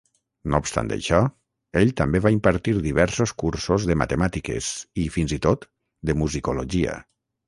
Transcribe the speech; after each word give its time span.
No 0.51 0.59
obstant 0.63 0.87
això, 0.93 1.17
ell 1.81 1.91
també 1.99 2.21
va 2.25 2.31
impartir 2.35 2.73
diversos 2.85 3.33
cursos 3.43 3.85
de 3.89 3.97
matemàtiques 4.03 4.71
i, 5.03 5.05
fins 5.17 5.37
i 5.37 5.39
tot, 5.45 5.69
de 6.11 6.17
musicologia. 6.23 6.97